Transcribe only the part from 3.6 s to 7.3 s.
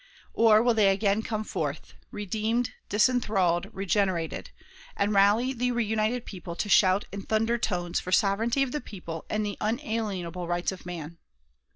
regenerated," and rally the reunited people to shout in